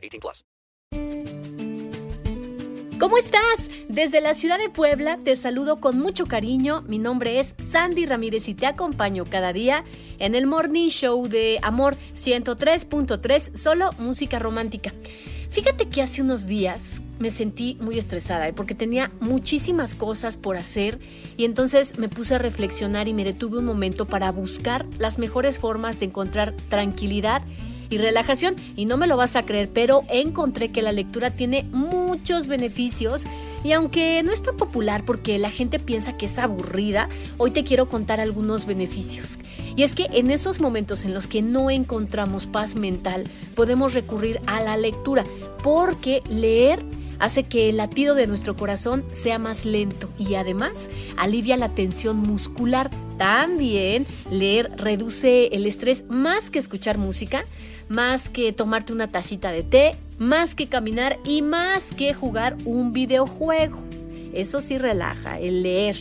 18 0.00 0.20
plus. 0.20 0.44
¿Cómo 3.00 3.16
estás? 3.16 3.70
Desde 3.88 4.20
la 4.20 4.34
ciudad 4.34 4.58
de 4.58 4.68
Puebla 4.68 5.18
te 5.24 5.34
saludo 5.34 5.80
con 5.80 5.98
mucho 5.98 6.26
cariño. 6.26 6.82
Mi 6.82 6.98
nombre 6.98 7.40
es 7.40 7.54
Sandy 7.58 8.04
Ramírez 8.04 8.46
y 8.50 8.54
te 8.54 8.66
acompaño 8.66 9.24
cada 9.24 9.54
día 9.54 9.84
en 10.18 10.34
el 10.34 10.46
Morning 10.46 10.90
Show 10.90 11.26
de 11.26 11.58
Amor 11.62 11.96
103.3, 12.14 13.56
solo 13.56 13.88
música 13.98 14.38
romántica. 14.38 14.92
Fíjate 15.48 15.88
que 15.88 16.02
hace 16.02 16.20
unos 16.20 16.46
días 16.46 17.00
me 17.18 17.30
sentí 17.30 17.78
muy 17.80 17.98
estresada 17.98 18.46
¿eh? 18.46 18.52
porque 18.52 18.74
tenía 18.74 19.10
muchísimas 19.20 19.94
cosas 19.94 20.36
por 20.36 20.58
hacer 20.58 21.00
y 21.36 21.46
entonces 21.46 21.98
me 21.98 22.08
puse 22.10 22.34
a 22.34 22.38
reflexionar 22.38 23.08
y 23.08 23.14
me 23.14 23.24
detuve 23.24 23.58
un 23.58 23.64
momento 23.64 24.06
para 24.06 24.30
buscar 24.30 24.86
las 24.98 25.18
mejores 25.18 25.58
formas 25.58 25.98
de 25.98 26.06
encontrar 26.06 26.54
tranquilidad 26.68 27.42
y 27.90 27.98
relajación. 27.98 28.54
Y 28.76 28.86
no 28.86 28.96
me 28.96 29.06
lo 29.06 29.16
vas 29.16 29.36
a 29.36 29.42
creer, 29.42 29.68
pero 29.72 30.04
encontré 30.08 30.70
que 30.70 30.82
la 30.82 30.92
lectura 30.92 31.30
tiene 31.30 31.64
muchos 31.64 32.46
beneficios. 32.46 33.26
Y 33.62 33.72
aunque 33.72 34.22
no 34.22 34.32
es 34.32 34.42
tan 34.42 34.56
popular 34.56 35.04
porque 35.04 35.38
la 35.38 35.50
gente 35.50 35.78
piensa 35.78 36.16
que 36.16 36.26
es 36.26 36.38
aburrida, 36.38 37.10
hoy 37.36 37.50
te 37.50 37.64
quiero 37.64 37.88
contar 37.88 38.20
algunos 38.20 38.64
beneficios. 38.64 39.38
Y 39.76 39.82
es 39.82 39.94
que 39.94 40.06
en 40.12 40.30
esos 40.30 40.60
momentos 40.60 41.04
en 41.04 41.12
los 41.12 41.26
que 41.26 41.42
no 41.42 41.70
encontramos 41.70 42.46
paz 42.46 42.76
mental, 42.76 43.24
podemos 43.54 43.92
recurrir 43.92 44.40
a 44.46 44.60
la 44.60 44.78
lectura, 44.78 45.24
porque 45.62 46.22
leer 46.30 46.82
hace 47.18 47.44
que 47.44 47.68
el 47.68 47.76
latido 47.76 48.14
de 48.14 48.26
nuestro 48.26 48.56
corazón 48.56 49.04
sea 49.12 49.38
más 49.38 49.66
lento 49.66 50.08
y 50.18 50.34
además 50.34 50.90
alivia 51.16 51.56
la 51.56 51.68
tensión 51.74 52.16
muscular. 52.16 52.90
También 53.20 54.06
leer 54.30 54.72
reduce 54.78 55.48
el 55.52 55.66
estrés 55.66 56.04
más 56.08 56.48
que 56.48 56.58
escuchar 56.58 56.96
música 56.96 57.44
más 57.90 58.28
que 58.28 58.52
tomarte 58.52 58.92
una 58.92 59.08
tacita 59.08 59.50
de 59.50 59.64
té, 59.64 59.96
más 60.16 60.54
que 60.54 60.68
caminar 60.68 61.18
y 61.24 61.42
más 61.42 61.92
que 61.92 62.14
jugar 62.14 62.56
un 62.64 62.92
videojuego. 62.92 63.78
Eso 64.32 64.60
sí 64.60 64.78
relaja, 64.78 65.40
el 65.40 65.64
leer. 65.64 65.96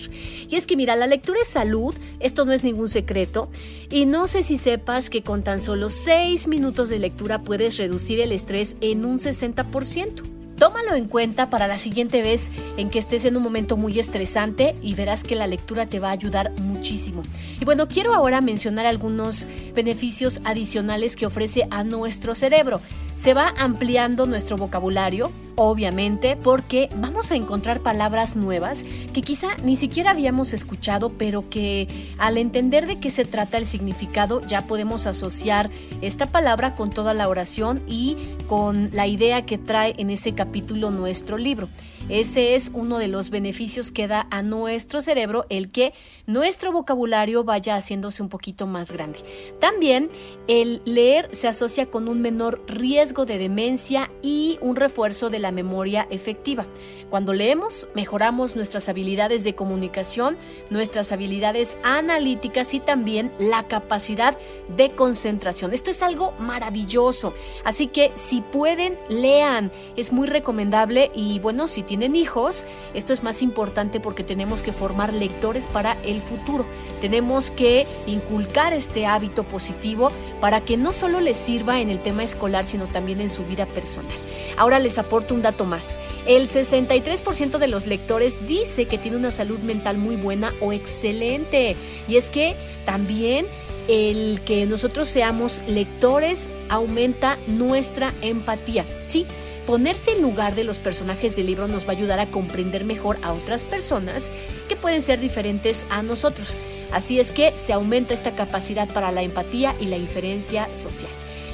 Y 0.48 0.56
es 0.56 0.68
que 0.68 0.78
mira, 0.78 0.96
la 0.96 1.08
lectura 1.08 1.40
es 1.42 1.48
salud, 1.48 1.96
esto 2.20 2.46
no 2.46 2.54
es 2.54 2.64
ningún 2.64 2.90
secreto, 2.90 3.50
y 3.90 4.06
no 4.06 4.28
sé 4.28 4.44
si 4.44 4.58
sepas 4.58 5.10
que 5.10 5.24
con 5.24 5.44
tan 5.44 5.60
solo 5.60 5.90
6 5.90 6.48
minutos 6.48 6.90
de 6.90 7.00
lectura 7.00 7.42
puedes 7.42 7.78
reducir 7.78 8.20
el 8.20 8.32
estrés 8.32 8.76
en 8.82 9.04
un 9.04 9.18
60%. 9.18 10.39
Tómalo 10.60 10.96
en 10.96 11.06
cuenta 11.06 11.50
para 11.50 11.68
la 11.68 11.78
siguiente 11.78 12.22
vez 12.22 12.52
en 12.76 12.90
que 12.90 13.00
estés 13.00 13.24
en 13.24 13.38
un 13.38 13.44
momento 13.44 13.78
muy 13.78 13.98
estresante 13.98 14.76
y 14.82 14.94
verás 14.94 15.24
que 15.24 15.36
la 15.36 15.48
lectura 15.48 15.86
te 15.86 16.00
va 16.00 16.10
a 16.10 16.12
ayudar 16.12 16.52
muchísimo. 16.60 17.24
Y 17.62 17.66
bueno, 17.66 17.88
quiero 17.88 18.14
ahora 18.14 18.42
mencionar 18.42 18.86
algunos 18.86 19.48
beneficios 19.74 20.42
adicionales 20.44 21.16
que 21.16 21.26
ofrece 21.26 21.66
a 21.72 21.86
nuestro 21.86 22.36
cerebro. 22.36 22.82
Se 23.16 23.34
va 23.34 23.54
ampliando 23.58 24.26
nuestro 24.26 24.58
vocabulario, 24.58 25.32
obviamente, 25.62 26.38
porque 26.38 26.90
vamos 26.96 27.32
a 27.32 27.36
encontrar 27.36 27.82
palabras 27.82 28.38
nuevas 28.38 28.86
que 29.14 29.22
quizá 29.22 29.50
ni 29.62 29.76
siquiera 29.76 30.12
habíamos 30.12 30.54
escuchado, 30.54 31.10
pero 31.10 31.50
que 31.50 31.86
al 32.18 32.38
entender 32.38 32.88
de 32.88 32.98
qué 32.98 33.10
se 33.10 33.26
trata 33.26 33.58
el 33.58 33.66
significado 33.66 34.42
ya 34.48 34.62
podemos 34.62 35.06
asociar 35.06 35.70
esta 36.02 36.28
palabra 36.28 36.76
con 36.76 36.92
toda 36.92 37.14
la 37.14 37.28
oración 37.28 37.82
y 37.90 38.16
con 38.48 38.90
la 38.94 39.06
idea 39.06 39.46
que 39.46 39.58
trae 39.58 39.96
en 39.98 40.12
ese 40.12 40.34
capítulo 40.34 40.92
nuestro 40.92 41.38
libro. 41.38 41.68
Ese 42.10 42.56
es 42.56 42.72
uno 42.74 42.98
de 42.98 43.08
los 43.08 43.30
beneficios 43.30 43.92
que 43.92 44.08
da 44.08 44.26
a 44.32 44.42
nuestro 44.42 45.00
cerebro 45.00 45.46
el 45.50 45.72
que 45.72 45.94
nuestro 46.26 46.72
vocabulario 46.72 47.44
vaya 47.44 47.76
haciéndose 47.76 48.24
un 48.24 48.30
poquito 48.30 48.66
más 48.66 48.92
grande. 48.92 49.20
También 49.60 50.10
el 50.48 50.82
leer 50.86 51.30
se 51.34 51.48
asocia 51.48 51.86
con 51.86 52.08
un 52.08 52.20
menor 52.20 52.64
riesgo 52.66 53.28
de 53.28 53.38
demencia 53.38 54.10
y 54.24 54.58
un 54.60 54.76
refuerzo 54.76 55.30
de 55.30 55.38
la 55.38 55.52
memoria 55.52 56.08
efectiva. 56.10 56.66
Cuando 57.12 57.34
leemos, 57.34 57.88
mejoramos 57.94 58.56
nuestras 58.56 58.90
habilidades 58.90 59.44
de 59.44 59.54
comunicación, 59.56 60.38
nuestras 60.70 61.12
habilidades 61.12 61.78
analíticas 61.84 62.74
y 62.74 62.80
también 62.80 63.32
la 63.40 63.68
capacidad 63.68 64.38
de 64.76 64.90
concentración. 64.90 65.74
Esto 65.74 65.92
es 65.92 66.02
algo 66.02 66.34
maravilloso. 66.40 67.34
Así 67.64 67.88
que 67.88 68.12
si 68.16 68.42
pueden, 68.42 68.98
lean. 69.10 69.72
Es 69.96 70.12
muy 70.12 70.28
recomendable 70.28 71.12
y 71.16 71.40
bueno, 71.40 71.68
si 71.68 71.84
tienen 72.00 72.16
hijos, 72.16 72.64
esto 72.94 73.12
es 73.12 73.24
más 73.24 73.42
importante 73.42 74.00
porque 74.00 74.24
tenemos 74.24 74.62
que 74.62 74.72
formar 74.72 75.12
lectores 75.12 75.68
para 75.68 75.98
el 76.06 76.22
futuro. 76.22 76.66
Tenemos 77.02 77.52
que 77.52 77.86
inculcar 78.08 78.72
este 78.72 79.06
hábito 79.06 79.44
positivo 79.44 80.10
para 80.40 80.62
que 80.62 80.78
no 80.78 80.94
solo 80.94 81.20
les 81.20 81.36
sirva 81.36 81.82
en 81.82 81.90
el 81.90 82.02
tema 82.02 82.24
escolar, 82.24 82.66
sino 82.66 82.86
también 82.86 83.20
en 83.20 83.30
su 83.30 83.44
vida 83.46 83.66
personal. 83.66 84.14
Ahora 84.56 84.80
les 84.80 84.98
aporto 84.98 85.36
un 85.36 85.42
dato 85.42 85.66
más. 85.66 86.00
El 86.26 86.48
63% 86.48 87.58
de 87.58 87.68
los 87.68 87.86
lectores 87.86 88.48
dice 88.48 88.86
que 88.86 88.98
tiene 88.98 89.18
una 89.18 89.32
salud 89.32 89.60
mental 89.60 89.98
muy 89.98 90.16
buena 90.16 90.54
o 90.62 90.72
excelente. 90.72 91.76
Y 92.08 92.16
es 92.16 92.30
que 92.30 92.56
también 92.86 93.46
el 93.90 94.40
que 94.46 94.66
nosotros 94.68 95.10
seamos 95.10 95.60
lectores 95.68 96.50
aumenta 96.70 97.38
nuestra 97.48 98.14
empatía. 98.22 98.86
Sí, 99.08 99.26
ponerse 99.70 100.14
en 100.14 100.24
lugar 100.24 100.56
de 100.56 100.64
los 100.64 100.80
personajes 100.80 101.36
del 101.36 101.46
libro 101.46 101.68
nos 101.68 101.86
va 101.86 101.90
a 101.90 101.92
ayudar 101.92 102.20
a 102.20 102.26
comprender 102.26 102.86
mejor 102.86 103.20
a 103.22 103.34
otras 103.34 103.64
personas 103.64 104.32
que 104.68 104.76
pueden 104.76 105.04
ser 105.04 105.20
diferentes 105.20 105.86
a 105.92 106.02
nosotros. 106.02 106.58
Así 106.92 107.20
es 107.20 107.30
que 107.30 107.52
se 107.56 107.72
aumenta 107.72 108.16
esta 108.16 108.32
capacidad 108.32 108.90
para 108.90 109.12
la 109.12 109.22
empatía 109.22 109.76
y 109.80 109.86
la 109.86 109.98
inferencia 109.98 110.68
social. 110.74 111.12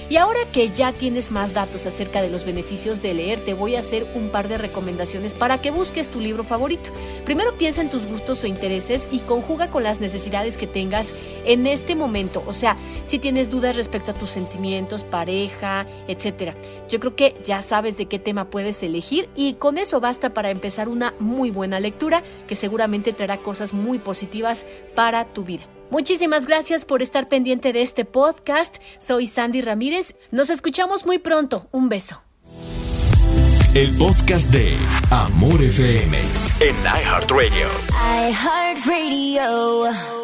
Y 0.07 0.17
ahora 0.17 0.39
que 0.51 0.69
ya 0.69 0.93
tienes 0.93 1.31
más 1.31 1.53
datos 1.53 1.87
acerca 1.87 2.21
de 2.21 2.29
los 2.29 2.45
beneficios 2.45 3.01
de 3.01 3.15
leer, 3.15 3.43
te 3.43 3.55
voy 3.55 3.75
a 3.75 3.79
hacer 3.79 4.07
un 4.13 4.29
par 4.29 4.47
de 4.47 4.59
recomendaciones 4.59 5.33
para 5.33 5.59
que 5.59 5.71
busques 5.71 6.09
tu 6.09 6.19
libro 6.19 6.43
favorito. 6.43 6.91
Primero 7.25 7.57
piensa 7.57 7.81
en 7.81 7.89
tus 7.89 8.05
gustos 8.05 8.43
o 8.43 8.47
intereses 8.47 9.07
y 9.11 9.19
conjuga 9.19 9.71
con 9.71 9.83
las 9.83 9.99
necesidades 9.99 10.59
que 10.59 10.67
tengas 10.67 11.15
en 11.45 11.65
este 11.65 11.95
momento. 11.95 12.43
O 12.45 12.53
sea, 12.53 12.77
si 13.03 13.17
tienes 13.17 13.49
dudas 13.49 13.75
respecto 13.75 14.11
a 14.11 14.13
tus 14.13 14.29
sentimientos, 14.29 15.03
pareja, 15.03 15.87
etc. 16.07 16.53
Yo 16.87 16.99
creo 16.99 17.15
que 17.15 17.35
ya 17.43 17.63
sabes 17.63 17.97
de 17.97 18.05
qué 18.05 18.19
tema 18.19 18.51
puedes 18.51 18.83
elegir 18.83 19.27
y 19.35 19.55
con 19.55 19.79
eso 19.79 19.99
basta 19.99 20.35
para 20.35 20.51
empezar 20.51 20.87
una 20.87 21.15
muy 21.19 21.49
buena 21.49 21.79
lectura 21.79 22.21
que 22.47 22.55
seguramente 22.55 23.11
traerá 23.11 23.37
cosas 23.37 23.73
muy 23.73 23.97
positivas 23.97 24.67
para 24.93 25.25
tu 25.25 25.43
vida. 25.43 25.63
Muchísimas 25.89 26.45
gracias 26.45 26.85
por 26.85 27.01
estar 27.01 27.27
pendiente 27.27 27.73
de 27.73 27.81
este 27.81 28.05
podcast. 28.05 28.77
Soy 28.99 29.27
Sandy 29.27 29.61
Ramírez. 29.61 30.15
Nos 30.31 30.49
escuchamos 30.49 31.05
muy 31.05 31.19
pronto. 31.19 31.67
Un 31.71 31.89
beso. 31.89 32.21
El 33.73 33.95
podcast 33.97 34.49
de 34.51 34.77
Amor 35.11 35.61
FM 35.61 36.17
en 36.61 36.75
iHeartRadio. 36.85 37.67
iHeartRadio. 38.29 40.14